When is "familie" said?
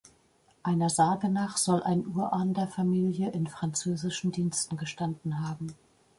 2.67-3.29